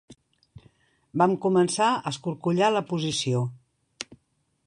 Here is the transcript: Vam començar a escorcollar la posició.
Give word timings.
Vam 1.23 1.35
començar 1.43 1.91
a 1.99 2.13
escorcollar 2.13 2.71
la 2.77 2.85
posició. 2.95 3.45